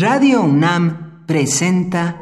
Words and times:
Radio 0.00 0.40
UNAM 0.40 1.26
presenta 1.26 2.16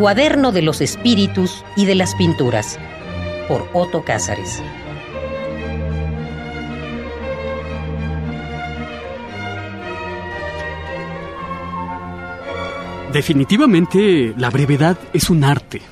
Cuaderno 0.00 0.50
de 0.50 0.62
los 0.62 0.80
Espíritus 0.80 1.64
y 1.76 1.86
de 1.86 1.94
las 1.94 2.16
Pinturas 2.16 2.76
por 3.46 3.68
Otto 3.72 4.02
Cázares. 4.02 4.60
Definitivamente 13.12 14.34
la 14.36 14.50
brevedad 14.50 14.98
es 15.12 15.30
un 15.30 15.44
arte. 15.44 15.82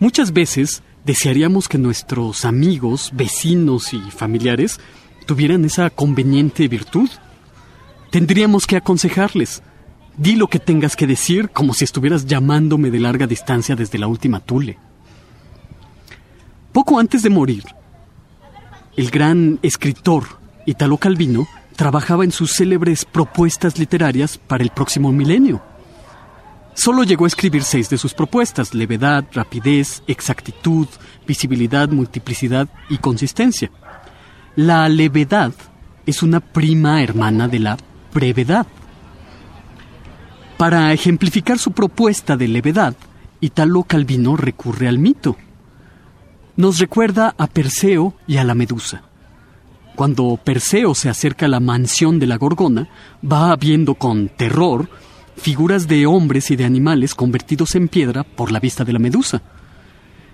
Muchas 0.00 0.32
veces 0.32 0.82
desearíamos 1.08 1.68
que 1.68 1.78
nuestros 1.78 2.44
amigos, 2.44 3.12
vecinos 3.14 3.94
y 3.94 4.00
familiares 4.10 4.78
tuvieran 5.24 5.64
esa 5.64 5.88
conveniente 5.88 6.68
virtud. 6.68 7.08
Tendríamos 8.10 8.66
que 8.66 8.76
aconsejarles. 8.76 9.62
Di 10.18 10.36
lo 10.36 10.48
que 10.48 10.58
tengas 10.58 10.96
que 10.96 11.06
decir 11.06 11.48
como 11.48 11.72
si 11.72 11.84
estuvieras 11.84 12.26
llamándome 12.26 12.90
de 12.90 13.00
larga 13.00 13.26
distancia 13.26 13.74
desde 13.74 13.96
la 13.96 14.06
última 14.06 14.40
Tule. 14.40 14.76
Poco 16.72 16.98
antes 16.98 17.22
de 17.22 17.30
morir, 17.30 17.64
el 18.94 19.08
gran 19.10 19.60
escritor 19.62 20.24
Italo 20.66 20.98
Calvino 20.98 21.48
trabajaba 21.74 22.24
en 22.24 22.32
sus 22.32 22.52
célebres 22.52 23.06
propuestas 23.06 23.78
literarias 23.78 24.36
para 24.36 24.62
el 24.62 24.70
próximo 24.70 25.10
milenio. 25.10 25.62
Solo 26.74 27.02
llegó 27.02 27.24
a 27.24 27.28
escribir 27.28 27.64
seis 27.64 27.90
de 27.90 27.98
sus 27.98 28.14
propuestas, 28.14 28.74
levedad, 28.74 29.24
rapidez, 29.32 30.02
exactitud, 30.06 30.86
visibilidad, 31.26 31.88
multiplicidad 31.88 32.68
y 32.88 32.98
consistencia. 32.98 33.70
La 34.54 34.88
levedad 34.88 35.52
es 36.06 36.22
una 36.22 36.40
prima 36.40 37.02
hermana 37.02 37.48
de 37.48 37.58
la 37.58 37.76
brevedad. 38.14 38.66
Para 40.56 40.92
ejemplificar 40.92 41.58
su 41.58 41.72
propuesta 41.72 42.36
de 42.36 42.48
levedad, 42.48 42.94
Italo 43.40 43.84
Calvino 43.84 44.36
recurre 44.36 44.88
al 44.88 44.98
mito. 44.98 45.36
Nos 46.56 46.78
recuerda 46.78 47.34
a 47.38 47.46
Perseo 47.46 48.14
y 48.26 48.38
a 48.38 48.44
la 48.44 48.54
Medusa. 48.54 49.02
Cuando 49.94 50.36
Perseo 50.42 50.94
se 50.94 51.08
acerca 51.08 51.46
a 51.46 51.48
la 51.48 51.60
mansión 51.60 52.18
de 52.18 52.26
la 52.26 52.36
Gorgona, 52.36 52.88
va 53.24 53.54
viendo 53.56 53.94
con 53.94 54.28
terror 54.28 54.88
figuras 55.38 55.88
de 55.88 56.06
hombres 56.06 56.50
y 56.50 56.56
de 56.56 56.64
animales 56.64 57.14
convertidos 57.14 57.74
en 57.74 57.88
piedra 57.88 58.24
por 58.24 58.52
la 58.52 58.60
vista 58.60 58.84
de 58.84 58.92
la 58.92 58.98
Medusa. 58.98 59.42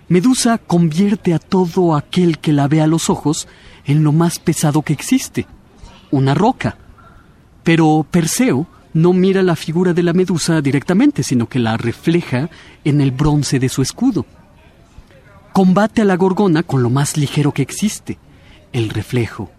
Medusa 0.09 0.59
convierte 0.59 1.33
a 1.33 1.39
todo 1.39 1.95
aquel 1.95 2.39
que 2.39 2.53
la 2.53 2.69
ve 2.69 2.81
a 2.81 2.87
los 2.87 3.09
ojos 3.09 3.49
en 3.85 4.03
lo 4.03 4.13
más 4.13 4.39
pesado 4.39 4.83
que 4.83 4.93
existe, 4.93 5.47
una 6.11 6.35
roca. 6.35 6.77
Pero 7.63 8.07
Perseo 8.11 8.67
no 8.93 9.13
mira 9.13 9.43
la 9.43 9.57
figura 9.57 9.93
de 9.93 10.03
la 10.03 10.13
Medusa 10.13 10.61
directamente, 10.61 11.23
sino 11.23 11.49
que 11.49 11.59
la 11.59 11.77
refleja 11.77 12.51
en 12.85 13.01
el 13.01 13.11
bronce 13.11 13.59
de 13.59 13.69
su 13.69 13.83
escudo. 13.83 14.27
Combate 15.53 16.03
a 16.03 16.05
la 16.05 16.17
gorgona 16.17 16.63
con 16.63 16.83
lo 16.83 16.91
más 16.91 17.17
ligero 17.17 17.53
que 17.53 17.63
existe, 17.63 18.19
el 18.73 18.91
reflejo. 18.91 19.51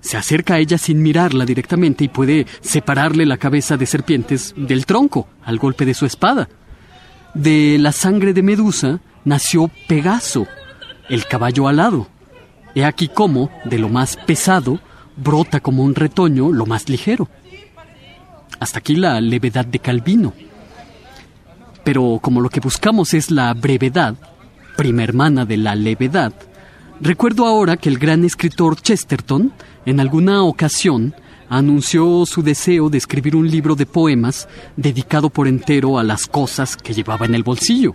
Se 0.00 0.16
acerca 0.16 0.54
a 0.54 0.58
ella 0.58 0.78
sin 0.78 1.02
mirarla 1.02 1.44
directamente 1.44 2.04
y 2.04 2.08
puede 2.08 2.46
separarle 2.60 3.26
la 3.26 3.36
cabeza 3.36 3.76
de 3.76 3.86
serpientes 3.86 4.54
del 4.56 4.86
tronco 4.86 5.28
al 5.44 5.58
golpe 5.58 5.84
de 5.84 5.94
su 5.94 6.06
espada. 6.06 6.48
De 7.34 7.78
la 7.78 7.92
sangre 7.92 8.32
de 8.32 8.42
Medusa 8.42 9.00
nació 9.24 9.70
Pegaso, 9.88 10.46
el 11.08 11.26
caballo 11.26 11.68
alado. 11.68 12.08
He 12.74 12.84
aquí 12.84 13.08
cómo, 13.08 13.50
de 13.64 13.78
lo 13.78 13.88
más 13.88 14.16
pesado, 14.16 14.80
brota 15.16 15.60
como 15.60 15.84
un 15.84 15.94
retoño 15.94 16.50
lo 16.50 16.66
más 16.66 16.88
ligero. 16.88 17.28
Hasta 18.58 18.78
aquí 18.78 18.96
la 18.96 19.20
levedad 19.20 19.66
de 19.66 19.78
Calvino. 19.78 20.32
Pero 21.84 22.18
como 22.22 22.40
lo 22.40 22.48
que 22.48 22.60
buscamos 22.60 23.14
es 23.14 23.30
la 23.30 23.52
brevedad, 23.54 24.14
prima 24.76 25.02
hermana 25.02 25.44
de 25.44 25.56
la 25.56 25.74
levedad, 25.74 26.32
recuerdo 27.00 27.46
ahora 27.46 27.76
que 27.76 27.88
el 27.88 27.98
gran 27.98 28.24
escritor 28.24 28.80
Chesterton 28.80 29.52
en 29.86 30.00
alguna 30.00 30.42
ocasión 30.42 31.14
anunció 31.48 32.24
su 32.26 32.42
deseo 32.42 32.90
de 32.90 32.98
escribir 32.98 33.34
un 33.34 33.50
libro 33.50 33.74
de 33.74 33.86
poemas 33.86 34.48
dedicado 34.76 35.30
por 35.30 35.48
entero 35.48 35.98
a 35.98 36.04
las 36.04 36.26
cosas 36.26 36.76
que 36.76 36.94
llevaba 36.94 37.26
en 37.26 37.34
el 37.34 37.42
bolsillo. 37.42 37.94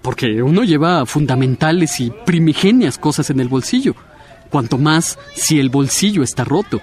Porque 0.00 0.42
uno 0.42 0.64
lleva 0.64 1.04
fundamentales 1.06 2.00
y 2.00 2.10
primigenias 2.24 2.98
cosas 2.98 3.30
en 3.30 3.40
el 3.40 3.48
bolsillo, 3.48 3.94
cuanto 4.50 4.78
más 4.78 5.18
si 5.34 5.58
el 5.58 5.68
bolsillo 5.68 6.22
está 6.22 6.44
roto. 6.44 6.80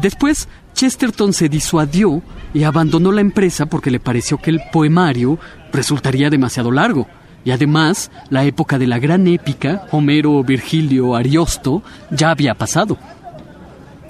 Después, 0.00 0.48
Chesterton 0.74 1.32
se 1.32 1.48
disuadió 1.48 2.22
y 2.54 2.64
abandonó 2.64 3.12
la 3.12 3.20
empresa 3.20 3.66
porque 3.66 3.90
le 3.90 4.00
pareció 4.00 4.38
que 4.38 4.50
el 4.50 4.60
poemario 4.72 5.38
resultaría 5.72 6.30
demasiado 6.30 6.70
largo 6.70 7.06
y 7.44 7.50
además, 7.50 8.10
la 8.30 8.44
época 8.44 8.78
de 8.78 8.86
la 8.86 8.98
gran 8.98 9.26
épica, 9.26 9.86
Homero, 9.90 10.42
Virgilio, 10.42 11.14
Ariosto, 11.14 11.82
ya 12.10 12.30
había 12.30 12.54
pasado. 12.54 12.98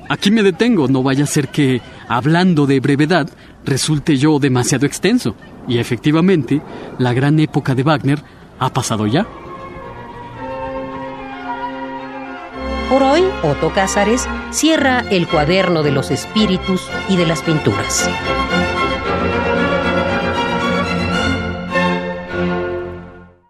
Aquí 0.08 0.30
me 0.30 0.42
detengo, 0.42 0.88
no 0.88 1.02
vaya 1.02 1.24
a 1.24 1.26
ser 1.26 1.48
que, 1.48 1.82
hablando 2.08 2.66
de 2.66 2.80
brevedad, 2.80 3.28
resulte 3.64 4.16
yo 4.16 4.38
demasiado 4.38 4.86
extenso. 4.86 5.34
Y 5.68 5.78
efectivamente, 5.78 6.62
la 6.98 7.12
gran 7.12 7.38
época 7.38 7.74
de 7.74 7.82
Wagner 7.82 8.22
ha 8.58 8.72
pasado 8.72 9.06
ya. 9.06 9.26
Por 12.88 13.02
hoy, 13.02 13.22
Otto 13.42 13.70
Cázares 13.74 14.26
cierra 14.50 15.04
el 15.10 15.28
cuaderno 15.28 15.82
de 15.82 15.92
los 15.92 16.10
espíritus 16.10 16.88
y 17.10 17.16
de 17.16 17.26
las 17.26 17.42
pinturas. 17.42 18.08